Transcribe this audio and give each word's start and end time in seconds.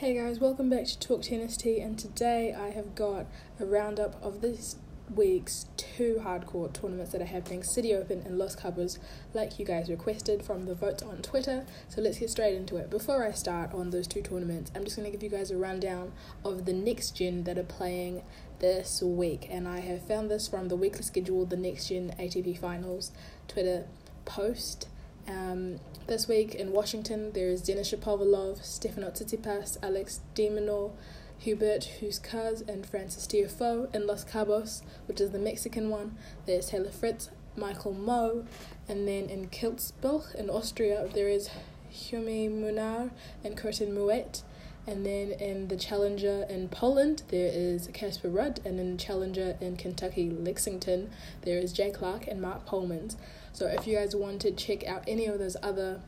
Hey 0.00 0.14
guys, 0.14 0.40
welcome 0.40 0.70
back 0.70 0.86
to 0.86 0.98
Talk 0.98 1.20
Tennis 1.20 1.58
Tea, 1.58 1.78
and 1.78 1.98
today 1.98 2.54
I 2.54 2.70
have 2.70 2.94
got 2.94 3.26
a 3.60 3.66
roundup 3.66 4.16
of 4.24 4.40
this 4.40 4.76
week's 5.14 5.66
two 5.76 6.22
hardcourt 6.24 6.72
tournaments 6.72 7.12
that 7.12 7.20
are 7.20 7.26
happening 7.26 7.60
Citi 7.60 7.94
Open 7.94 8.22
and 8.24 8.38
Los 8.38 8.56
Cabos, 8.56 8.98
like 9.34 9.58
you 9.58 9.66
guys 9.66 9.90
requested 9.90 10.42
from 10.42 10.64
the 10.64 10.74
votes 10.74 11.02
on 11.02 11.18
Twitter. 11.18 11.66
So 11.90 12.00
let's 12.00 12.18
get 12.18 12.30
straight 12.30 12.54
into 12.54 12.78
it. 12.78 12.88
Before 12.88 13.26
I 13.26 13.32
start 13.32 13.74
on 13.74 13.90
those 13.90 14.06
two 14.06 14.22
tournaments, 14.22 14.72
I'm 14.74 14.84
just 14.84 14.96
going 14.96 15.04
to 15.04 15.12
give 15.14 15.22
you 15.22 15.28
guys 15.28 15.50
a 15.50 15.58
rundown 15.58 16.12
of 16.46 16.64
the 16.64 16.72
next 16.72 17.10
gen 17.10 17.44
that 17.44 17.58
are 17.58 17.62
playing 17.62 18.22
this 18.58 19.02
week, 19.02 19.48
and 19.50 19.68
I 19.68 19.80
have 19.80 20.08
found 20.08 20.30
this 20.30 20.48
from 20.48 20.68
the 20.68 20.76
weekly 20.76 21.02
schedule, 21.02 21.44
the 21.44 21.58
next 21.58 21.88
gen 21.88 22.14
ATP 22.18 22.58
Finals 22.58 23.12
Twitter 23.48 23.84
post. 24.24 24.88
Um, 25.28 25.78
this 26.10 26.26
week 26.26 26.56
in 26.56 26.72
Washington, 26.72 27.30
there 27.34 27.46
is 27.46 27.62
Denis 27.62 27.92
Shapovalov, 27.92 28.64
Stefano 28.64 29.10
Tsitsipas, 29.10 29.78
Alex 29.80 30.18
de 30.34 30.48
Minaur, 30.48 30.90
Hubert 31.38 31.88
Hurkacz, 32.00 32.68
and 32.68 32.84
Frances 32.84 33.28
Tiafoe. 33.28 33.94
In 33.94 34.08
Los 34.08 34.24
Cabos, 34.24 34.82
which 35.06 35.20
is 35.20 35.30
the 35.30 35.38
Mexican 35.38 35.88
one, 35.88 36.18
there's 36.46 36.70
Taylor 36.70 36.90
Fritz, 36.90 37.30
Michael 37.54 37.94
Mmoh. 37.94 38.44
and 38.88 39.06
then 39.06 39.30
in 39.30 39.50
Kitzbühel 39.50 40.34
in 40.34 40.50
Austria, 40.50 41.08
there 41.14 41.28
is 41.28 41.48
Jaume 41.94 42.50
Munar 42.50 43.12
and 43.44 43.56
Corentin 43.56 43.94
Moutet. 43.94 44.42
And 44.86 45.04
then 45.06 45.32
in 45.32 45.68
the 45.68 45.76
Challenger 45.76 46.46
in 46.48 46.68
Poland, 46.68 47.22
there 47.28 47.50
is 47.52 47.88
Casper 47.92 48.28
Ruud, 48.28 48.64
and 48.64 48.80
in 48.80 48.98
Challenger 48.98 49.56
in 49.60 49.76
Kentucky, 49.76 50.30
Lexington, 50.30 51.10
there 51.42 51.58
is 51.58 51.72
Jay 51.72 51.90
Clarke 51.90 52.26
and 52.26 52.40
Mark 52.40 52.66
Polmans. 52.66 53.16
So 53.52 53.66
if 53.66 53.86
you 53.86 53.96
guys 53.96 54.16
want 54.16 54.40
to 54.42 54.50
check 54.50 54.86
out 54.86 55.04
any 55.06 55.26
of 55.26 55.38
those 55.38 55.56
other 55.62 56.00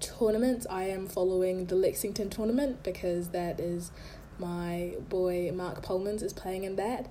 tournaments, 0.00 0.66
I 0.70 0.84
am 0.84 1.06
following 1.06 1.66
the 1.66 1.74
Lexington 1.74 2.30
tournament 2.30 2.82
because 2.82 3.30
that 3.30 3.60
is 3.60 3.90
my 4.38 4.94
boy 5.08 5.50
Mark 5.52 5.82
Polmans 5.82 6.22
is 6.22 6.32
playing 6.32 6.64
in 6.64 6.76
that. 6.76 7.06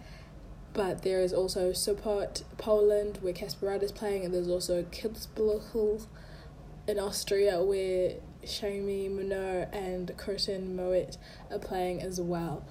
But 0.74 1.02
there 1.02 1.20
is 1.20 1.34
also 1.34 1.72
Sopot 1.72 2.44
Poland 2.58 3.20
where 3.22 3.34
Casper 3.34 3.68
Ruud 3.68 3.84
is 3.84 3.92
playing, 3.92 4.24
and 4.24 4.34
there's 4.34 4.50
also 4.50 4.84
Kitzbühel 4.84 6.06
in 6.88 7.00
Austria 7.00 7.62
where 7.64 8.14
Jaume 8.44 9.10
Munar 9.10 9.68
and 9.74 10.16
Corentin 10.18 10.76
Moutet 10.76 11.18
are 11.52 11.60
playing 11.60 12.02
as 12.02 12.20
well. 12.20 12.64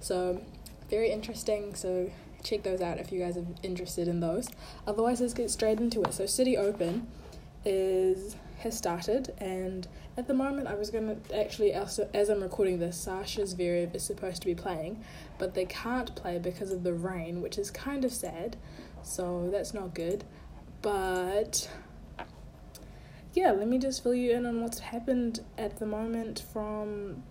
So 0.00 0.40
very 0.88 1.10
interesting. 1.10 1.74
So 1.74 2.10
check 2.46 2.62
those 2.62 2.80
out 2.80 2.98
if 2.98 3.10
you 3.10 3.18
guys 3.20 3.36
are 3.36 3.46
interested 3.62 4.08
in 4.08 4.20
those. 4.20 4.48
Otherwise, 4.86 5.20
let's 5.20 5.34
get 5.34 5.50
straight 5.50 5.80
into 5.80 6.02
it. 6.02 6.14
So, 6.14 6.24
Citi 6.24 6.56
Open 6.56 7.06
is 7.64 8.36
has 8.58 8.76
started, 8.76 9.34
and 9.36 9.86
at 10.16 10.28
the 10.28 10.34
moment, 10.34 10.66
I 10.66 10.74
was 10.74 10.88
gonna 10.90 11.16
actually 11.34 11.72
as, 11.72 11.98
as 12.14 12.30
I'm 12.30 12.42
recording 12.42 12.78
this, 12.78 12.96
Sasha 12.96 13.42
Zverev 13.42 13.94
is 13.94 14.02
supposed 14.02 14.40
to 14.42 14.46
be 14.46 14.54
playing, 14.54 15.04
but 15.38 15.54
they 15.54 15.66
can't 15.66 16.14
play 16.14 16.38
because 16.38 16.70
of 16.70 16.82
the 16.82 16.94
rain, 16.94 17.42
which 17.42 17.58
is 17.58 17.70
kind 17.70 18.04
of 18.04 18.12
sad. 18.12 18.56
So 19.02 19.50
that's 19.52 19.74
not 19.74 19.94
good, 19.94 20.24
but 20.80 21.68
yeah, 23.36 23.52
let 23.52 23.68
me 23.68 23.78
just 23.78 24.02
fill 24.02 24.14
you 24.14 24.32
in 24.32 24.46
on 24.46 24.62
what's 24.62 24.78
happened 24.78 25.40
at 25.58 25.78
the 25.78 25.84
moment 25.84 26.42
from 26.52 27.22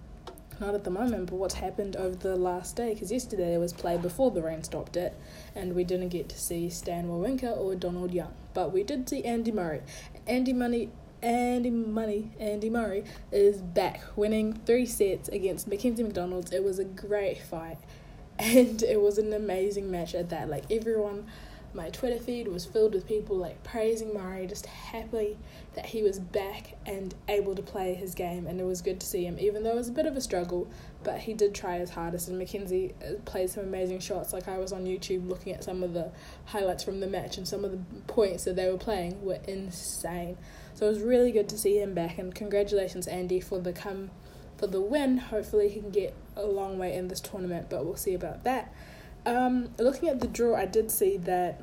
not 0.60 0.76
at 0.76 0.84
the 0.84 0.92
moment, 0.92 1.30
but 1.32 1.36
what's 1.36 1.56
happened 1.56 1.96
over 1.96 2.16
the 2.16 2.36
last 2.36 2.76
day. 2.76 2.94
Because 2.94 3.12
yesterday 3.12 3.50
there 3.50 3.60
was 3.60 3.74
play 3.74 3.98
before 3.98 4.30
the 4.32 4.42
rain 4.42 4.64
stopped 4.64 4.96
it, 4.96 5.18
and 5.56 5.74
we 5.74 5.84
didn't 5.84 6.10
get 6.10 6.30
to 6.30 6.40
see 6.40 6.70
Stan 6.70 7.08
Wawrinka 7.08 7.58
or 7.58 7.76
Donald 7.76 8.14
Young, 8.14 8.34
but 8.54 8.72
we 8.72 8.84
did 8.84 9.10
see 9.10 9.24
Andy 9.26 9.52
Murray. 9.52 9.82
Andy 10.28 10.54
Money. 10.54 10.92
Andy 11.24 11.72
Money, 11.72 12.30
Andy 12.40 12.70
Murray 12.70 13.04
is 13.32 13.58
back, 13.58 14.02
winning 14.16 14.54
three 14.54 14.86
sets 14.86 15.28
against 15.30 15.68
Mackenzie 15.68 16.04
McDonald's. 16.04 16.52
It 16.52 16.64
was 16.64 16.78
a 16.78 16.84
great 16.84 17.42
fight, 17.42 17.80
and 18.40 18.84
it 18.84 19.02
was 19.02 19.18
an 19.18 19.34
amazing 19.34 19.90
match 19.90 20.14
at 20.14 20.30
that. 20.30 20.50
Like 20.50 20.66
everyone 20.70 21.26
my 21.76 21.90
Twitter 21.90 22.18
feed 22.18 22.48
was 22.48 22.66
filled 22.66 22.94
with 22.94 23.06
people 23.06 23.36
like 23.36 23.62
praising 23.64 24.14
Murray, 24.14 24.48
just 24.48 24.66
happy 24.66 25.38
that 25.74 25.86
he 25.86 26.02
was 26.02 26.20
back 26.20 26.78
and 26.86 27.14
able 27.28 27.54
to 27.54 27.62
play 27.62 27.94
his 27.94 28.16
game, 28.16 28.48
and 28.48 28.60
it 28.62 28.64
was 28.64 28.82
good 28.82 29.00
to 29.02 29.06
see 29.06 29.26
him, 29.26 29.38
even 29.40 29.64
though 29.64 29.72
it 29.72 29.76
was 29.76 29.90
a 29.90 29.92
bit 29.92 30.06
of 30.06 30.16
a 30.16 30.22
struggle, 30.22 30.68
but 31.04 31.20
he 31.20 31.34
did 31.34 31.54
try 31.54 31.78
his 31.78 31.90
hardest, 31.90 32.30
and 32.30 32.40
Mackenzie 32.40 32.96
uh, 33.04 33.16
played 33.26 33.50
some 33.50 33.66
amazing 33.66 34.00
shots. 34.00 34.32
Like 34.32 34.48
I 34.48 34.58
was 34.58 34.72
on 34.72 34.86
YouTube 34.86 35.28
looking 35.28 35.54
at 35.54 35.64
some 35.64 35.84
of 35.84 35.94
the 35.94 36.12
highlights 36.46 36.84
from 36.84 37.02
the 37.02 37.08
match, 37.08 37.38
and 37.38 37.48
some 37.48 37.66
of 37.66 37.72
the 37.72 37.80
points 38.08 38.46
that 38.46 38.56
they 38.56 38.72
were 38.72 38.78
playing 38.78 39.24
were 39.24 39.40
insane. 39.48 40.38
So 40.74 40.88
it 40.88 40.90
was 40.90 41.02
really 41.02 41.32
good 41.32 41.50
to 41.50 41.58
see 41.58 41.78
him 41.78 41.94
back, 41.94 42.18
and 42.18 42.34
congratulations, 42.34 43.08
Andy, 43.08 43.42
for 43.42 43.60
the 43.60 43.74
come 43.74 44.12
for 44.58 44.68
the 44.68 44.82
win. 44.82 45.18
Hopefully, 45.18 45.68
he 45.68 45.82
can 45.82 45.92
get 45.92 46.16
a 46.38 46.46
long 46.46 46.78
way 46.78 46.96
in 46.96 47.10
this 47.10 47.20
tournament, 47.20 47.70
but 47.70 47.86
we'll 47.86 47.98
see 47.98 48.14
about 48.14 48.46
that. 48.46 48.74
Um, 49.26 49.70
looking 49.80 50.08
at 50.10 50.20
the 50.20 50.28
draw, 50.28 50.56
I 50.56 50.66
did 50.66 50.92
see 50.92 51.18
that 51.18 51.62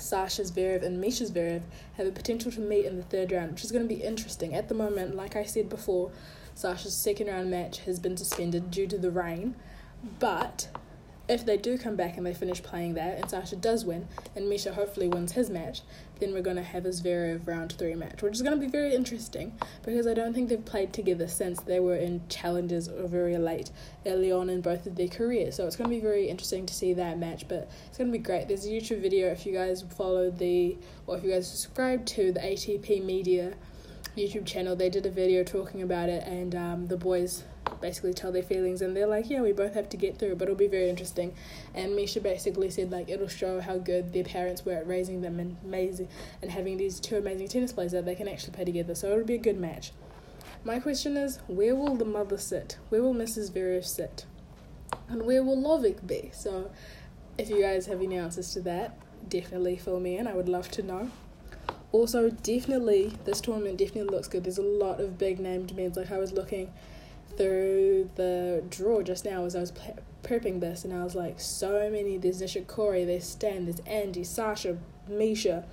Sasha 0.00 0.42
Zverev 0.42 0.82
and 0.82 1.00
Misha 1.00 1.24
Zverev 1.24 1.62
have 1.96 2.06
a 2.06 2.12
potential 2.12 2.50
to 2.52 2.60
meet 2.60 2.84
in 2.84 2.96
the 2.96 3.02
third 3.02 3.32
round, 3.32 3.52
which 3.52 3.64
is 3.64 3.72
going 3.72 3.86
to 3.86 3.94
be 3.94 4.02
interesting. 4.02 4.54
At 4.54 4.68
the 4.68 4.74
moment, 4.74 5.14
like 5.14 5.36
I 5.36 5.44
said 5.44 5.68
before, 5.68 6.10
Sasha's 6.54 6.94
second 6.94 7.28
round 7.28 7.50
match 7.50 7.80
has 7.80 7.98
been 7.98 8.16
suspended 8.16 8.70
due 8.70 8.86
to 8.86 8.98
the 8.98 9.10
rain, 9.10 9.54
but 10.18 10.68
if 11.28 11.44
they 11.44 11.56
do 11.56 11.76
come 11.76 11.94
back 11.94 12.16
and 12.16 12.24
they 12.24 12.32
finish 12.32 12.62
playing 12.62 12.94
that 12.94 13.18
and 13.18 13.28
Sasha 13.28 13.56
does 13.56 13.84
win 13.84 14.08
and 14.34 14.48
Misha 14.48 14.72
hopefully 14.72 15.08
wins 15.08 15.32
his 15.32 15.50
match, 15.50 15.82
then 16.20 16.32
we're 16.32 16.42
going 16.42 16.56
to 16.56 16.62
have 16.62 16.86
a 16.86 16.88
Zverev 16.88 17.46
round 17.46 17.72
three 17.72 17.94
match, 17.94 18.22
which 18.22 18.34
is 18.34 18.42
going 18.42 18.58
to 18.58 18.60
be 18.60 18.70
very 18.70 18.94
interesting 18.94 19.52
because 19.84 20.06
I 20.06 20.14
don't 20.14 20.32
think 20.32 20.48
they've 20.48 20.64
played 20.64 20.92
together 20.92 21.28
since 21.28 21.60
they 21.60 21.80
were 21.80 21.96
in 21.96 22.22
challenges 22.28 22.88
or 22.88 23.06
very 23.06 23.36
late 23.36 23.70
early 24.06 24.32
on 24.32 24.48
in 24.48 24.62
both 24.62 24.86
of 24.86 24.96
their 24.96 25.08
careers. 25.08 25.56
So 25.56 25.66
it's 25.66 25.76
going 25.76 25.90
to 25.90 25.94
be 25.94 26.00
very 26.00 26.28
interesting 26.28 26.64
to 26.66 26.74
see 26.74 26.94
that 26.94 27.18
match, 27.18 27.46
but 27.46 27.70
it's 27.86 27.98
going 27.98 28.10
to 28.10 28.18
be 28.18 28.22
great. 28.22 28.48
There's 28.48 28.64
a 28.64 28.70
YouTube 28.70 29.02
video 29.02 29.28
if 29.28 29.44
you 29.44 29.52
guys 29.52 29.82
follow 29.82 30.30
the, 30.30 30.78
or 31.06 31.18
if 31.18 31.24
you 31.24 31.30
guys 31.30 31.48
subscribe 31.48 32.06
to 32.06 32.32
the 32.32 32.40
ATP 32.40 33.04
Media 33.04 33.54
YouTube 34.16 34.46
channel, 34.46 34.74
they 34.74 34.90
did 34.90 35.06
a 35.06 35.10
video 35.10 35.44
talking 35.44 35.82
about 35.82 36.08
it 36.08 36.26
and 36.26 36.54
um, 36.54 36.86
the 36.86 36.96
boys 36.96 37.44
basically 37.80 38.12
tell 38.12 38.32
their 38.32 38.42
feelings 38.42 38.82
and 38.82 38.96
they're 38.96 39.06
like 39.06 39.30
yeah 39.30 39.40
we 39.40 39.52
both 39.52 39.74
have 39.74 39.88
to 39.88 39.96
get 39.96 40.18
through 40.18 40.34
but 40.34 40.44
it'll 40.44 40.56
be 40.56 40.66
very 40.66 40.88
interesting. 40.88 41.34
And 41.74 41.94
misha 41.94 42.20
basically 42.20 42.70
said 42.70 42.90
like 42.90 43.08
it'll 43.08 43.28
show 43.28 43.60
how 43.60 43.78
good 43.78 44.12
their 44.12 44.24
parents 44.24 44.64
were 44.64 44.72
at 44.72 44.86
raising 44.86 45.20
them 45.20 45.38
and 45.40 45.56
amazing 45.64 46.08
and 46.42 46.50
having 46.50 46.76
these 46.76 47.00
two 47.00 47.16
amazing 47.16 47.48
tennis 47.48 47.72
players 47.72 47.92
that 47.92 48.04
they 48.04 48.14
can 48.14 48.28
actually 48.28 48.54
play 48.54 48.64
together. 48.64 48.94
So 48.94 49.12
it'll 49.12 49.24
be 49.24 49.34
a 49.34 49.38
good 49.38 49.58
match. 49.58 49.92
My 50.64 50.80
question 50.80 51.16
is 51.16 51.38
where 51.46 51.74
will 51.74 51.96
the 51.96 52.04
mother 52.04 52.38
sit? 52.38 52.78
Where 52.88 53.02
will 53.02 53.14
mrs 53.14 53.50
Zverev 53.50 53.84
sit? 53.84 54.26
And 55.08 55.22
where 55.22 55.42
will 55.42 55.56
Lovick 55.56 56.06
be? 56.06 56.30
So 56.32 56.70
if 57.36 57.48
you 57.48 57.60
guys 57.60 57.86
have 57.86 58.02
any 58.02 58.16
answers 58.16 58.52
to 58.54 58.60
that 58.62 58.98
definitely 59.28 59.76
fill 59.76 60.00
me 60.00 60.16
in. 60.16 60.26
I 60.26 60.34
would 60.34 60.48
love 60.48 60.70
to 60.72 60.82
know. 60.82 61.10
Also 61.92 62.30
definitely 62.30 63.12
this 63.24 63.40
tournament 63.40 63.78
definitely 63.78 64.14
looks 64.14 64.28
good. 64.28 64.44
There's 64.44 64.58
a 64.58 64.62
lot 64.62 65.00
of 65.00 65.18
big 65.18 65.40
named 65.40 65.74
men 65.76 65.92
like 65.96 66.10
i 66.10 66.18
was 66.18 66.32
looking 66.32 66.72
through 67.36 68.10
the 68.16 68.64
drawer 68.68 69.02
just 69.02 69.24
now 69.24 69.44
as 69.44 69.54
I 69.54 69.60
was 69.60 69.72
prepping 70.22 70.60
this, 70.60 70.84
and 70.84 70.92
I 70.92 71.04
was 71.04 71.14
like, 71.14 71.40
so 71.40 71.90
many. 71.90 72.16
There's 72.18 72.42
Nishikori, 72.42 73.06
there's 73.06 73.24
Stan, 73.24 73.64
there's 73.64 73.80
Andy, 73.80 74.24
Sasha, 74.24 74.78
Misha. 75.08 75.64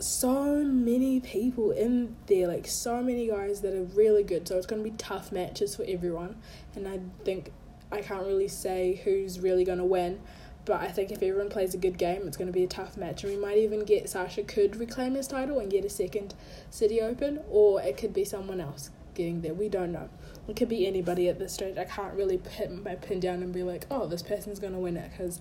So 0.00 0.64
many 0.64 1.20
people 1.20 1.70
in 1.70 2.16
there, 2.26 2.48
like 2.48 2.66
so 2.66 3.00
many 3.00 3.28
guys 3.28 3.60
that 3.60 3.74
are 3.74 3.84
really 3.84 4.24
good. 4.24 4.48
So 4.48 4.56
it's 4.56 4.66
going 4.66 4.82
to 4.82 4.90
be 4.90 4.96
tough 4.96 5.30
matches 5.30 5.76
for 5.76 5.84
everyone. 5.86 6.36
And 6.74 6.88
I 6.88 6.98
think 7.24 7.52
I 7.92 8.00
can't 8.00 8.26
really 8.26 8.48
say 8.48 9.00
who's 9.04 9.38
really 9.38 9.64
going 9.64 9.78
to 9.78 9.84
win. 9.84 10.20
But 10.64 10.80
I 10.80 10.88
think 10.88 11.12
if 11.12 11.22
everyone 11.22 11.50
plays 11.50 11.74
a 11.74 11.78
good 11.78 11.98
game, 11.98 12.26
it's 12.26 12.36
going 12.36 12.46
to 12.46 12.52
be 12.52 12.64
a 12.64 12.68
tough 12.68 12.96
match. 12.96 13.22
And 13.22 13.32
we 13.32 13.38
might 13.38 13.58
even 13.58 13.84
get 13.84 14.08
Sasha 14.08 14.42
could 14.42 14.76
reclaim 14.76 15.14
his 15.14 15.28
title 15.28 15.58
and 15.58 15.70
get 15.70 15.84
a 15.84 15.90
second 15.90 16.34
Citi 16.72 17.02
Open, 17.02 17.40
or 17.50 17.82
it 17.82 17.96
could 17.96 18.14
be 18.14 18.24
someone 18.24 18.60
else 18.60 18.90
getting 19.14 19.42
there. 19.42 19.54
We 19.54 19.68
don't 19.68 19.92
know. 19.92 20.08
It 20.46 20.56
could 20.56 20.68
be 20.68 20.86
anybody 20.86 21.28
at 21.28 21.38
this 21.38 21.54
stage. 21.54 21.78
I 21.78 21.84
can't 21.84 22.14
really 22.14 22.38
put 22.38 22.70
my 22.84 22.96
pin 22.96 23.20
down 23.20 23.42
and 23.42 23.52
be 23.52 23.62
like, 23.62 23.86
oh, 23.90 24.06
this 24.06 24.22
person's 24.22 24.58
going 24.58 24.74
to 24.74 24.78
win 24.78 24.96
it 24.96 25.10
because 25.10 25.40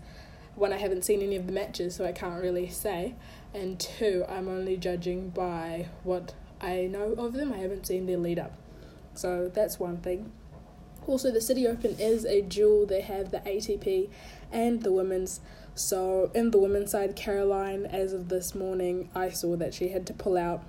one, 0.56 0.72
I 0.72 0.78
haven't 0.78 1.04
seen 1.04 1.22
any 1.22 1.36
of 1.36 1.48
the 1.48 1.52
matches, 1.52 1.96
so 1.96 2.06
I 2.06 2.12
can't 2.12 2.42
really 2.42 2.70
say. 2.70 3.16
And 3.54 3.80
two, 3.80 4.24
I'm 4.30 4.48
only 4.48 4.78
judging 4.78 5.30
by 5.30 5.88
what 6.04 6.34
I 6.62 6.88
know 6.92 7.14
of 7.14 7.34
them. 7.34 7.52
I 7.52 7.58
haven't 7.58 7.88
seen 7.88 8.06
their 8.06 8.18
lead 8.18 8.40
up. 8.40 8.54
So 9.14 9.52
that's 9.54 9.80
one 9.80 9.98
thing. 9.98 10.32
Also, 11.06 11.32
the 11.32 11.40
Citi 11.40 11.70
Open 11.70 11.96
is 12.00 12.26
a 12.26 12.42
duel. 12.42 12.86
They 12.86 13.02
have 13.02 13.32
the 13.32 13.40
ATP 13.40 14.10
and 14.52 14.84
the 14.84 14.92
women's. 14.92 15.42
So, 15.76 16.32
in 16.36 16.52
the 16.52 16.60
women's 16.60 16.92
side, 16.92 17.16
Caroline, 17.16 17.86
as 17.88 18.14
of 18.14 18.30
this 18.30 18.54
morning, 18.54 19.10
I 19.16 19.30
saw 19.30 19.56
that 19.58 19.74
she 19.74 19.90
had 19.90 20.06
to 20.08 20.14
pull 20.14 20.38
out 20.38 20.64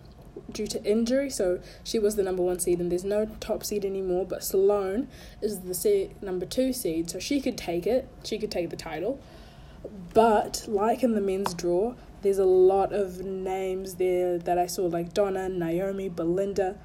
due 0.50 0.66
to 0.66 0.82
injury. 0.84 1.30
So 1.30 1.60
she 1.82 1.98
was 1.98 2.16
the 2.16 2.22
number 2.22 2.42
one 2.42 2.58
seed, 2.58 2.80
and 2.80 2.90
there's 2.90 3.04
no 3.04 3.26
top 3.40 3.64
seed 3.64 3.84
anymore. 3.84 4.26
But 4.26 4.44
Sloane 4.44 5.08
is 5.40 5.60
the 5.60 5.74
seed, 5.74 6.22
number 6.22 6.46
two 6.46 6.72
seed, 6.72 7.10
so 7.10 7.18
she 7.18 7.40
could 7.40 7.56
take 7.56 7.86
it. 7.86 8.08
She 8.24 8.38
could 8.38 8.50
take 8.50 8.70
the 8.70 8.76
title. 8.76 9.20
But 10.14 10.64
like 10.68 11.02
in 11.02 11.14
the 11.14 11.20
men's 11.20 11.54
draw, 11.54 11.94
there's 12.22 12.38
a 12.38 12.46
lot 12.46 12.92
of 12.92 13.20
names 13.20 13.96
there 13.96 14.38
that 14.38 14.58
I 14.58 14.66
saw, 14.66 14.86
like 14.86 15.12
Donna, 15.12 15.48
Naomi, 15.48 16.08
Belinda, 16.08 16.78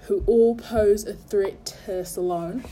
who 0.00 0.22
all 0.26 0.54
pose 0.54 1.06
a 1.06 1.14
threat 1.14 1.76
to 1.86 2.04
Sloane. 2.04 2.64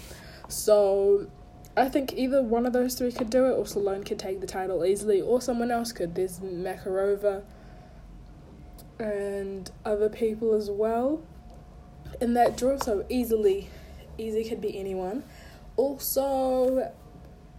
So 0.48 1.30
I 1.76 1.88
think 1.88 2.12
either 2.14 2.42
one 2.42 2.66
of 2.66 2.72
those 2.72 2.94
three 2.94 3.12
could 3.12 3.30
do 3.30 3.46
it, 3.46 3.52
or 3.52 3.66
Sloane 3.66 4.02
could 4.04 4.18
take 4.18 4.40
the 4.40 4.46
title 4.46 4.84
easily, 4.84 5.20
or 5.20 5.40
someone 5.40 5.70
else 5.70 5.92
could. 5.92 6.14
There's 6.14 6.40
Makarova 6.40 7.42
and 9.00 9.70
other 9.84 10.08
people 10.08 10.54
as 10.54 10.70
well 10.70 11.22
And 12.20 12.36
that 12.36 12.56
draw, 12.56 12.76
so 12.76 13.06
easily, 13.08 13.70
easy 14.18 14.44
could 14.44 14.60
be 14.60 14.78
anyone. 14.78 15.24
Also, 15.76 16.92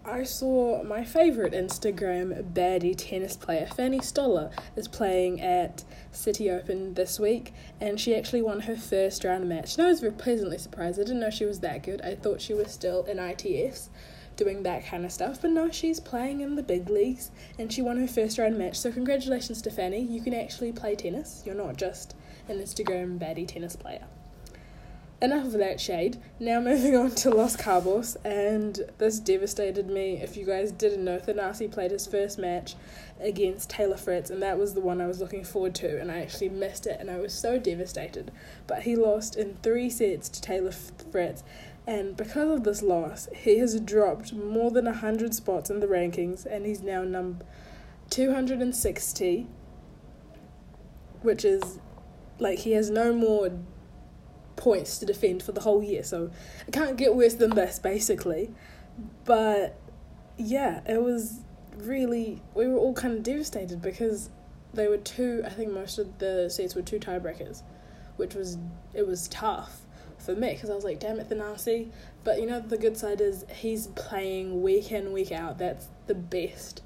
I 0.06 0.24
saw 0.24 0.84
my 0.84 1.04
favorite 1.04 1.54
Instagram 1.54 2.54
baddie 2.54 2.96
tennis 2.96 3.36
player, 3.36 3.66
Fanny 3.66 4.00
Stollar, 4.00 4.52
is 4.76 4.88
playing 4.88 5.42
at 5.42 5.84
Citi 6.14 6.52
Open 6.52 6.94
this 6.94 7.20
week, 7.20 7.54
and 7.80 8.00
she 8.00 8.16
actually 8.16 8.42
won 8.42 8.62
her 8.62 8.76
first 8.76 9.24
round 9.24 9.50
match. 9.50 9.78
And 9.78 9.86
I 9.86 9.90
was 9.90 10.02
very 10.02 10.14
pleasantly 10.14 10.58
surprised. 10.60 11.00
I 11.00 11.04
didn't 11.04 11.22
know 11.22 11.30
she 11.32 11.46
was 11.46 11.62
that 11.62 11.82
good. 11.82 12.02
I 12.02 12.16
thought 12.16 12.42
she 12.42 12.54
was 12.54 12.72
still 12.72 13.04
in 13.06 13.18
ITF 13.18 13.90
doing 14.42 14.64
that 14.64 14.84
kind 14.84 15.06
of 15.06 15.12
stuff, 15.12 15.40
but 15.40 15.52
no, 15.52 15.70
she's 15.70 16.00
playing 16.00 16.42
in 16.42 16.56
the 16.56 16.64
big 16.64 16.90
leagues, 16.90 17.30
and 17.60 17.72
she 17.72 17.80
won 17.80 17.98
her 17.98 18.08
first 18.08 18.40
round 18.40 18.58
match. 18.58 18.76
So 18.80 18.92
congratulations 18.92 19.62
to 19.62 19.70
Fanny. 19.70 20.02
You 20.02 20.20
can 20.20 20.34
actually 20.34 20.72
play 20.72 20.96
tennis. 20.96 21.44
You're 21.46 21.54
not 21.54 21.78
just 21.78 22.16
an 22.50 22.58
Instagram 22.58 23.20
baddie 23.20 23.48
tennis 23.48 23.76
player 23.76 24.08
enough 25.22 25.46
of 25.46 25.54
that 25.54 25.80
shade. 25.80 26.18
Now 26.40 26.60
moving 26.60 26.96
on 26.96 27.12
to 27.12 27.30
Los 27.30 27.56
Cabos, 27.56 28.18
and 28.26 28.80
this 28.98 29.20
devastated 29.20 29.88
me. 29.88 30.20
If 30.22 30.36
you 30.36 30.46
guys 30.46 30.72
didn't 30.72 31.06
know, 31.06 31.20
Thanasi 31.20 31.72
played 31.72 31.92
his 31.92 32.08
first 32.08 32.40
match 32.40 32.76
against 33.20 33.70
Taylor 33.70 33.98
Fritz, 33.98 34.32
and 34.32 34.42
that 34.42 34.58
was 34.58 34.74
the 34.74 34.82
one 34.82 35.00
I 35.00 35.08
was 35.08 35.20
looking 35.20 35.44
forward 35.44 35.76
to, 35.76 36.00
and 36.02 36.12
I 36.12 36.22
actually 36.22 36.50
missed 36.50 36.88
it, 36.88 37.00
and 37.00 37.10
I 37.10 37.18
was 37.18 37.34
so 37.34 37.60
devastated. 37.60 38.32
But 38.66 38.82
he 38.82 38.96
lost 38.96 39.36
in 39.36 39.58
three 39.62 39.92
sets 39.92 40.28
to 40.30 40.42
Taylor 40.42 40.72
Fritz, 40.72 41.44
and 41.88 42.16
because 42.16 42.52
of 42.52 42.64
this 42.64 42.82
loss, 42.82 43.28
he 43.36 43.58
has 43.58 43.80
dropped 43.80 44.34
more 44.34 44.72
than 44.72 44.86
100 44.86 45.34
spots 45.34 45.70
in 45.70 45.80
the 45.80 45.88
rankings, 45.88 46.46
and 46.46 46.66
he's 46.66 46.82
now 46.82 47.04
number 47.04 47.46
260, 48.10 49.48
which 51.22 51.44
is 51.44 51.80
like 52.40 52.60
he 52.60 52.72
has 52.72 52.90
no 52.90 53.14
more 53.14 53.52
points 54.56 55.00
to 55.00 55.06
defend 55.06 55.42
for 55.42 55.54
the 55.54 55.62
whole 55.62 55.82
year. 55.84 56.04
So 56.04 56.32
it 56.68 56.72
can't 56.72 56.98
get 56.98 57.16
worse 57.16 57.36
than 57.36 57.52
this, 57.52 57.80
basically. 57.80 58.52
But 59.26 59.80
yeah, 60.38 60.82
it 60.88 61.02
was 61.02 61.40
really, 61.78 62.42
we 62.54 62.68
were 62.68 62.78
all 62.78 62.94
kind 62.94 63.16
of 63.16 63.24
devastated 63.24 63.82
because 63.82 64.30
they 64.74 64.88
were 64.88 64.98
two, 64.98 65.42
I 65.46 65.50
think 65.50 65.72
most 65.72 65.98
of 65.98 66.20
the 66.20 66.50
sets 66.50 66.76
were 66.76 66.82
two 66.82 67.00
tiebreakers, 67.00 67.64
which 68.18 68.36
was, 68.36 68.58
it 68.94 69.08
was 69.08 69.28
tough 69.30 69.82
for 70.22 70.36
me 70.36 70.54
because 70.54 70.70
I 70.70 70.76
was 70.76 70.84
like, 70.84 71.00
damn 71.00 71.20
it, 71.20 71.30
Thanasi. 71.30 71.90
But 72.24 72.40
you 72.40 72.48
know, 72.48 72.60
the 72.60 72.78
good 72.78 72.98
side 72.98 73.22
is 73.22 73.46
he's 73.54 73.88
playing 73.88 74.62
week 74.62 74.92
in, 74.92 75.12
week 75.12 75.32
out. 75.32 75.58
That's 75.58 75.88
the 76.08 76.16
best 76.16 76.82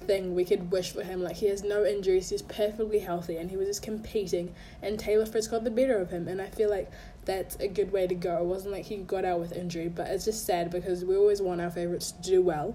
thing 0.00 0.34
we 0.34 0.44
could 0.44 0.70
wish 0.70 0.92
for 0.92 1.02
him. 1.02 1.22
Like 1.22 1.36
he 1.36 1.46
has 1.46 1.62
no 1.62 1.84
injuries, 1.84 2.30
he's 2.30 2.42
perfectly 2.42 3.00
healthy, 3.00 3.36
and 3.36 3.50
he 3.50 3.56
was 3.56 3.66
just 3.66 3.82
competing. 3.82 4.54
And 4.82 4.98
Taylor 4.98 5.26
Fritz 5.26 5.48
got 5.48 5.64
the 5.64 5.70
better 5.70 5.98
of 5.98 6.10
him, 6.10 6.28
and 6.28 6.40
I 6.40 6.48
feel 6.48 6.70
like 6.70 6.90
that's 7.24 7.56
a 7.56 7.68
good 7.68 7.92
way 7.92 8.06
to 8.06 8.14
go. 8.14 8.38
It 8.38 8.44
wasn't 8.44 8.72
like 8.72 8.86
he 8.86 8.96
got 8.98 9.24
out 9.24 9.40
with 9.40 9.52
injury, 9.52 9.88
but 9.88 10.06
it's 10.08 10.24
just 10.24 10.46
sad 10.46 10.70
because 10.70 11.04
we 11.04 11.16
always 11.16 11.42
want 11.42 11.60
our 11.60 11.70
favorites 11.70 12.12
to 12.12 12.22
do 12.22 12.42
well. 12.42 12.74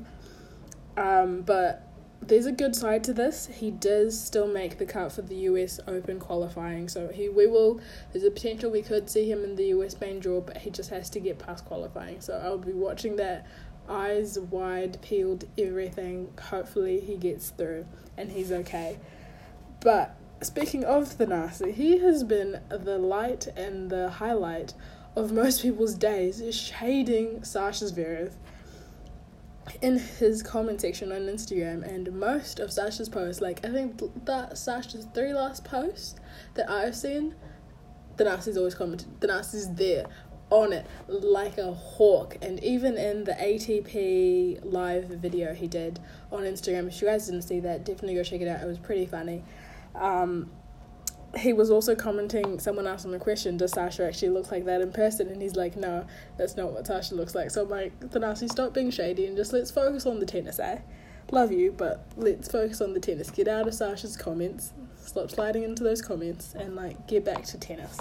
Um, 0.96 1.42
but 1.42 1.93
there's 2.28 2.46
a 2.46 2.52
good 2.52 2.76
side 2.76 3.04
to 3.06 3.14
this. 3.14 3.48
He 3.48 3.72
does 3.72 4.20
still 4.20 4.48
make 4.48 4.78
the 4.78 4.86
cut 4.86 5.12
for 5.12 5.22
the 5.22 5.36
US 5.36 5.80
Open 5.88 6.20
qualifying, 6.20 6.88
so 6.90 7.08
he 7.10 7.30
we 7.30 7.48
will. 7.48 7.80
There's 8.12 8.24
a 8.24 8.32
potential 8.32 8.72
we 8.72 8.82
could 8.82 9.10
see 9.10 9.30
him 9.30 9.44
in 9.44 9.56
the 9.56 9.66
US 9.66 10.00
main 10.00 10.20
draw, 10.20 10.42
but 10.42 10.58
he 10.58 10.70
just 10.70 10.90
has 10.90 11.10
to 11.12 11.20
get 11.20 11.40
past 11.40 11.66
qualifying. 11.66 12.22
So 12.22 12.40
I'll 12.44 12.58
be 12.58 12.74
watching 12.74 13.16
that 13.18 13.46
eyes 13.90 14.40
wide, 14.40 15.02
peeled, 15.02 15.46
everything. 15.58 16.30
Hopefully, 16.50 17.00
he 17.00 17.18
gets 17.18 17.50
through 17.50 17.86
and 18.18 18.32
he's 18.32 18.52
okay. 18.52 18.98
But 19.80 20.16
speaking 20.42 20.84
of 20.84 21.18
Thanasi, 21.18 21.74
he 21.74 22.00
has 22.00 22.24
been 22.24 22.62
the 22.70 22.98
light 22.98 23.48
and 23.56 23.90
the 23.90 24.10
highlight 24.10 24.74
of 25.16 25.32
most 25.32 25.62
people's 25.62 25.96
days, 25.96 26.42
shading 26.56 27.44
Sasha 27.44 27.86
Zverev 27.86 28.34
in 29.82 30.00
his 30.00 30.44
comment 30.44 30.82
section 30.82 31.12
on 31.12 31.22
Instagram 31.22 31.84
and 31.84 32.12
most 32.14 32.60
of 32.60 32.72
Sasha's 32.72 33.10
posts, 33.10 33.42
like 33.42 33.66
I 33.66 33.70
think 33.70 34.02
that 34.26 34.58
Sasha's 34.58 35.08
three 35.14 35.34
last 35.34 35.64
posts 35.64 36.16
that 36.56 36.70
I've 36.70 36.96
seen, 36.96 37.36
Thanasi's 38.18 38.58
always 38.58 38.76
commented. 38.76 39.20
Thanasi's 39.20 39.74
there 39.74 40.06
on 40.50 40.72
it 40.72 40.86
like 41.08 41.58
a 41.58 41.74
hawk. 41.74 42.38
And 42.42 42.64
even 42.64 42.98
in 42.98 43.24
the 43.24 43.34
ATP 43.34 44.60
live 44.64 45.06
video 45.06 45.54
he 45.54 45.68
did 45.68 46.00
on 46.32 46.44
Instagram, 46.44 46.88
if 46.88 47.02
you 47.02 47.08
guys 47.08 47.26
didn't 47.26 47.44
see 47.44 47.60
that, 47.62 47.86
definitely 47.86 48.16
go 48.16 48.24
check 48.24 48.42
it 48.42 48.48
out. 48.48 48.62
It 48.62 48.68
was 48.68 48.80
pretty 48.80 49.06
funny. 49.06 49.44
Um, 49.96 50.52
he 51.38 51.52
was 51.54 51.72
also 51.72 51.96
commenting, 51.96 52.60
someone 52.60 52.86
asked 52.86 53.06
him 53.06 53.14
a 53.14 53.20
question, 53.20 53.58
does 53.58 53.72
Sasha 53.72 54.06
actually 54.06 54.30
look 54.30 54.52
like 54.52 54.66
that 54.66 54.82
in 54.82 54.92
person? 54.92 55.30
And 55.30 55.42
he's 55.42 55.56
like, 55.56 55.76
no, 55.76 56.06
that's 56.38 56.56
not 56.56 56.72
what 56.74 56.86
Sasha 56.86 57.16
looks 57.16 57.34
like. 57.34 57.50
So 57.50 57.64
I'm 57.64 57.70
like, 57.70 58.00
Thanasi, 58.00 58.50
stop 58.50 58.74
being 58.74 58.92
shady 58.92 59.26
and 59.26 59.36
just 59.36 59.52
let's 59.52 59.72
focus 59.72 60.06
on 60.06 60.20
the 60.20 60.26
tennis, 60.26 60.60
eh? 60.60 60.80
Love 61.32 61.52
you, 61.52 61.72
but 61.72 62.06
let's 62.16 62.48
focus 62.48 62.82
on 62.82 62.94
the 62.94 63.00
tennis. 63.00 63.32
Get 63.32 63.48
out 63.48 63.68
of 63.68 63.74
Sasha's 63.74 64.16
comments, 64.16 64.74
stop 64.96 65.32
sliding 65.32 65.64
into 65.64 65.84
those 65.84 66.02
comments, 66.02 66.54
and 66.54 66.76
like 66.76 67.08
get 67.08 67.26
back 67.26 67.44
to 67.46 67.58
tennis. 67.58 67.98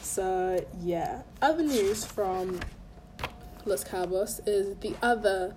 So 0.00 0.64
yeah, 0.80 1.22
other 1.42 1.64
news 1.64 2.04
from 2.04 2.60
Los 3.64 3.82
Cabos 3.82 4.40
is 4.46 4.76
the 4.76 4.94
other 5.02 5.56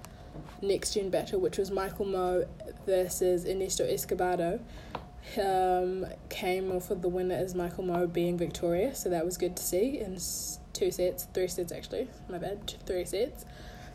next 0.62 0.94
gen 0.94 1.10
battle, 1.10 1.40
which 1.40 1.58
was 1.58 1.70
Michael 1.70 2.06
Mmoh 2.06 2.48
versus 2.86 3.46
Ernesto 3.46 3.86
Escobedo. 3.86 4.60
Um, 5.38 6.06
came 6.30 6.72
off 6.72 6.90
with 6.90 7.02
the 7.02 7.10
winner 7.10 7.36
as 7.36 7.54
Michael 7.54 7.84
Mmoh 7.84 8.12
being 8.12 8.38
victorious, 8.38 9.00
so 9.00 9.10
that 9.10 9.26
was 9.26 9.38
good 9.38 9.56
to 9.58 9.64
see 9.64 10.00
in 10.00 10.18
two 10.74 10.92
sets, 10.92 11.28
three 11.34 11.48
sets 11.48 11.72
actually. 11.72 12.08
My 12.30 12.38
bad, 12.38 12.74
three 12.86 13.06
sets. 13.06 13.46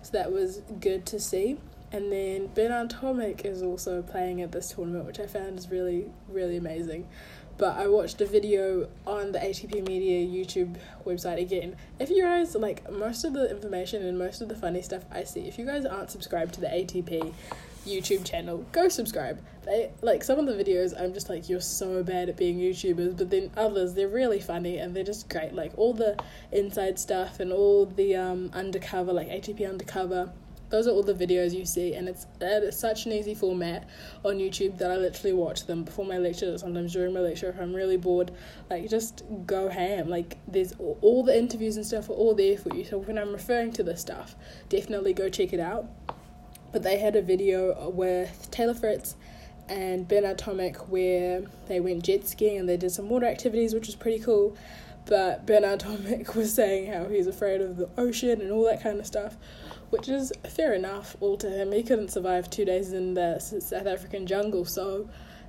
So 0.02 0.12
that 0.12 0.32
was 0.32 0.62
good 0.80 1.06
to 1.06 1.20
see. 1.20 1.58
And 1.92 2.10
then 2.10 2.48
Bernard 2.54 2.90
Tomic 2.90 3.44
is 3.44 3.62
also 3.62 4.02
playing 4.02 4.40
at 4.40 4.52
this 4.52 4.72
tournament, 4.72 5.04
which 5.04 5.20
I 5.20 5.26
found 5.26 5.58
is 5.58 5.70
really, 5.70 6.06
really 6.28 6.56
amazing 6.56 7.06
but 7.58 7.78
I 7.78 7.86
watched 7.86 8.20
a 8.20 8.26
video 8.26 8.88
on 9.06 9.32
the 9.32 9.38
ATP 9.38 9.86
Media 9.86 10.26
YouTube 10.26 10.76
website 11.04 11.40
again. 11.40 11.76
If 11.98 12.10
you 12.10 12.22
guys 12.22 12.54
like 12.54 12.90
most 12.90 13.24
of 13.24 13.34
the 13.34 13.50
information 13.50 14.04
and 14.04 14.18
most 14.18 14.40
of 14.40 14.48
the 14.48 14.56
funny 14.56 14.82
stuff 14.82 15.04
I 15.10 15.24
see, 15.24 15.42
if 15.42 15.58
you 15.58 15.66
guys 15.66 15.84
aren't 15.84 16.10
subscribed 16.10 16.54
to 16.54 16.60
the 16.60 16.66
ATP 16.66 17.32
YouTube 17.86 18.24
channel, 18.24 18.64
go 18.72 18.88
subscribe. 18.88 19.40
They 19.64 19.90
like 20.00 20.24
some 20.24 20.38
of 20.38 20.46
the 20.46 20.52
videos 20.52 20.92
I'm 21.00 21.14
just 21.14 21.28
like 21.28 21.48
you're 21.48 21.60
so 21.60 22.02
bad 22.02 22.28
at 22.28 22.36
being 22.36 22.58
YouTubers, 22.58 23.16
but 23.16 23.30
then 23.30 23.50
others 23.56 23.94
they're 23.94 24.08
really 24.08 24.40
funny 24.40 24.78
and 24.78 24.94
they're 24.94 25.04
just 25.04 25.28
great. 25.28 25.54
Like 25.54 25.72
all 25.76 25.92
the 25.94 26.16
inside 26.50 26.98
stuff 26.98 27.40
and 27.40 27.52
all 27.52 27.86
the 27.86 28.16
um 28.16 28.50
undercover 28.52 29.12
like 29.12 29.28
ATP 29.28 29.68
undercover 29.68 30.32
those 30.72 30.88
are 30.88 30.90
all 30.90 31.02
the 31.02 31.14
videos 31.14 31.52
you 31.52 31.66
see 31.66 31.94
and 31.94 32.08
it's 32.08 32.26
it's 32.40 32.78
such 32.78 33.04
an 33.04 33.12
easy 33.12 33.34
format 33.34 33.86
on 34.24 34.38
youtube 34.38 34.78
that 34.78 34.90
i 34.90 34.96
literally 34.96 35.34
watch 35.34 35.66
them 35.66 35.84
before 35.84 36.06
my 36.06 36.16
lecture 36.16 36.56
sometimes 36.56 36.94
during 36.94 37.12
my 37.12 37.20
lecture 37.20 37.50
if 37.50 37.60
i'm 37.60 37.74
really 37.74 37.98
bored. 37.98 38.32
Like 38.70 38.88
just 38.88 39.22
go 39.44 39.68
ham. 39.68 40.08
Like 40.08 40.38
there's 40.48 40.72
all 40.78 41.22
the 41.22 41.38
interviews 41.38 41.76
and 41.76 41.84
stuff 41.86 42.08
are 42.08 42.14
all 42.14 42.34
there 42.34 42.56
for 42.56 42.74
you. 42.74 42.84
So 42.84 42.98
when 42.98 43.18
i'm 43.18 43.32
referring 43.32 43.72
to 43.74 43.82
this 43.82 44.00
stuff 44.00 44.34
definitely 44.70 45.12
go 45.12 45.28
check 45.28 45.52
it 45.52 45.60
out 45.60 45.86
but 46.72 46.82
they 46.82 46.98
had 46.98 47.16
a 47.16 47.22
video 47.22 47.88
with 47.90 48.48
taylor 48.50 48.74
fritz 48.74 49.14
and 49.68 50.08
bernard 50.08 50.38
tomic 50.38 50.88
where 50.88 51.42
they 51.68 51.80
went 51.80 52.02
jet 52.02 52.26
skiing 52.26 52.58
and 52.58 52.68
they 52.68 52.76
did 52.76 52.90
some 52.90 53.08
water 53.08 53.26
activities 53.26 53.74
which 53.74 53.86
was 53.86 53.94
pretty 53.94 54.18
cool 54.18 54.56
but 55.06 55.46
bernard 55.46 55.80
tomic 55.80 56.34
was 56.34 56.52
saying 56.54 56.92
how 56.92 57.04
he's 57.06 57.26
afraid 57.26 57.60
of 57.60 57.76
the 57.76 57.88
ocean 57.96 58.40
and 58.40 58.50
all 58.50 58.64
that 58.64 58.82
kind 58.82 58.98
of 58.98 59.06
stuff 59.06 59.36
which 59.92 60.08
is 60.08 60.32
fair 60.48 60.72
enough 60.72 61.16
all 61.20 61.36
to 61.36 61.50
him. 61.50 61.70
He 61.70 61.82
couldn't 61.82 62.08
survive 62.08 62.48
two 62.48 62.64
days 62.64 62.94
in 62.94 63.12
the 63.12 63.38
South 63.38 63.86
African 63.86 64.26
jungle, 64.26 64.64
so 64.64 65.06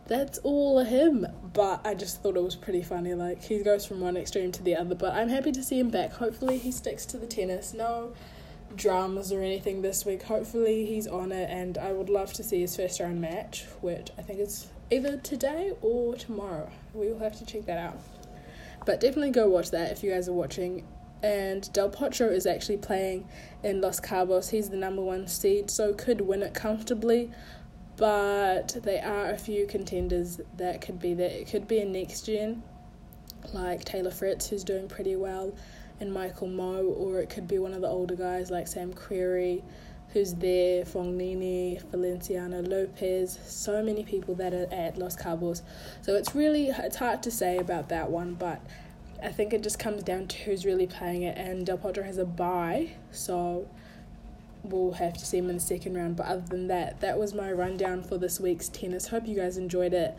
that's 0.08 0.38
all 0.40 0.78
of 0.80 0.88
him. 0.88 1.26
But 1.54 1.80
I 1.86 1.94
just 1.94 2.22
thought 2.22 2.36
it 2.36 2.44
was 2.44 2.58
pretty 2.58 2.82
funny. 2.84 3.14
Like, 3.14 3.42
he 3.42 3.64
goes 3.64 3.86
from 3.86 4.02
one 4.02 4.18
extreme 4.18 4.52
to 4.52 4.62
the 4.62 4.76
other, 4.76 4.96
but 4.96 5.14
I'm 5.14 5.30
happy 5.30 5.54
to 5.54 5.64
see 5.64 5.80
him 5.80 5.90
back. 5.90 6.12
Hopefully, 6.12 6.58
he 6.58 6.74
sticks 6.74 7.06
to 7.08 7.18
the 7.18 7.26
tennis. 7.26 7.74
No 7.74 8.12
dramas 8.76 9.32
or 9.32 9.42
anything 9.42 9.82
this 9.82 10.06
week. 10.06 10.24
Hopefully, 10.24 10.86
he's 10.86 11.08
on 11.08 11.32
it, 11.32 11.50
and 11.50 11.78
I 11.78 11.92
would 11.92 12.10
love 12.10 12.34
to 12.34 12.44
see 12.44 12.62
his 12.62 12.76
first 12.76 13.00
round 13.00 13.22
match, 13.22 13.66
which 13.82 14.12
I 14.18 14.22
think 14.22 14.40
is 14.40 14.68
either 14.92 15.18
today 15.18 15.74
or 15.82 16.16
tomorrow. 16.16 16.70
We 16.94 17.12
will 17.12 17.20
have 17.20 17.38
to 17.40 17.46
check 17.46 17.66
that 17.66 17.78
out. 17.78 18.00
But 18.86 19.00
definitely 19.00 19.32
go 19.32 19.48
watch 19.48 19.72
that 19.72 19.92
if 19.92 20.04
you 20.04 20.12
guys 20.12 20.28
are 20.28 20.34
watching 20.34 20.86
and 21.24 21.72
Del 21.72 21.90
Potro 21.90 22.30
is 22.30 22.46
actually 22.46 22.78
playing 22.78 23.26
in 23.64 23.80
Los 23.80 24.02
Cabos. 24.02 24.50
He's 24.50 24.70
the 24.70 24.78
number 24.78 25.02
one 25.02 25.26
seed, 25.28 25.72
so 25.72 25.94
could 25.94 26.22
win 26.22 26.44
it 26.44 26.54
comfortably. 26.54 27.32
But 27.96 28.78
there 28.84 29.06
are 29.06 29.30
a 29.30 29.38
few 29.38 29.66
contenders 29.66 30.42
that 30.58 30.82
could 30.82 31.00
be 31.00 31.14
there. 31.14 31.30
It 31.30 31.48
could 31.48 31.68
be 31.68 31.80
a 31.80 31.86
next 31.86 32.26
gen 32.26 32.62
like 33.54 33.86
Taylor 33.86 34.12
Fritz, 34.12 34.50
who's 34.50 34.64
doing 34.64 34.88
pretty 34.88 35.16
well, 35.16 35.54
and 36.04 36.14
Michael 36.14 36.50
Mmoh, 36.50 36.96
or 36.98 37.20
it 37.20 37.30
could 37.30 37.48
be 37.48 37.58
one 37.58 37.74
of 37.74 37.82
the 37.82 37.88
older 37.88 38.16
guys 38.16 38.52
like 38.52 38.68
Sam 38.68 38.94
Querrey, 38.94 39.64
who's 40.10 40.34
there, 40.36 40.84
Fognini, 40.84 41.82
Feliciano 41.90 42.62
Lopez, 42.62 43.40
so 43.48 43.82
many 43.82 44.04
people 44.04 44.36
that 44.36 44.54
are 44.54 44.68
at 44.72 44.98
Los 44.98 45.16
Cabos. 45.16 45.62
So 46.02 46.16
it's 46.16 46.36
really 46.36 46.68
it's 46.68 46.98
hard 46.98 47.24
to 47.24 47.32
say 47.32 47.58
about 47.58 47.90
that 47.90 48.12
one, 48.12 48.36
but 48.36 48.62
I 49.24 49.30
think 49.30 49.54
it 49.54 49.64
just 49.64 49.80
comes 49.80 50.04
down 50.04 50.28
to 50.28 50.38
who's 50.40 50.66
really 50.66 50.88
playing 50.88 51.24
it, 51.24 51.38
and 51.38 51.66
Del 51.66 51.78
Potro 51.78 52.04
has 52.04 52.18
a 52.18 52.26
bye, 52.26 52.92
so 53.12 53.68
we'll 54.64 54.94
have 54.94 55.14
to 55.14 55.26
see 55.26 55.38
him 55.38 55.50
in 55.50 55.56
the 55.56 55.62
second 55.62 55.96
round. 55.96 56.18
But 56.18 56.28
other 56.28 56.46
than 56.48 56.68
that, 56.68 57.00
that 57.00 57.18
was 57.18 57.34
my 57.34 57.52
rundown 57.52 58.04
for 58.04 58.18
this 58.18 58.42
week's 58.42 58.68
tennis. 58.68 59.08
Hope 59.08 59.26
you 59.26 59.38
guys 59.38 59.58
enjoyed 59.58 59.94
it. 59.94 60.16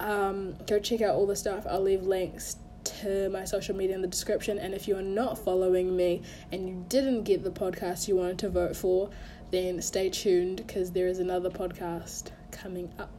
Um, 0.00 0.56
go 0.66 0.78
check 0.80 1.00
out 1.00 1.14
all 1.14 1.26
the 1.26 1.36
stuff. 1.36 1.64
I'll 1.66 1.80
leave 1.80 2.02
links 2.02 2.56
to 3.02 3.28
my 3.30 3.44
social 3.44 3.74
media 3.74 3.94
in 3.94 4.02
the 4.02 4.08
description. 4.08 4.58
And 4.58 4.74
if 4.74 4.86
you 4.88 4.96
are 4.96 5.02
not 5.02 5.38
following 5.38 5.96
me 5.96 6.22
and 6.52 6.68
you 6.68 6.84
didn't 6.88 7.24
get 7.24 7.44
the 7.44 7.50
podcast 7.50 8.08
you 8.08 8.16
wanted 8.16 8.38
to 8.40 8.48
vote 8.48 8.76
for, 8.76 9.10
then 9.50 9.80
stay 9.80 10.10
tuned 10.10 10.58
because 10.58 10.90
there 10.90 11.06
is 11.06 11.18
another 11.18 11.50
podcast 11.50 12.30
coming 12.50 12.90
up. 12.98 13.10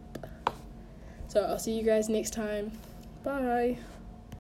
So 1.27 1.43
I'll 1.43 1.60
see 1.60 1.77
you 1.77 1.84
guys 1.84 2.10
next 2.10 2.34
time. 2.34 2.72
Bye. 3.24 3.77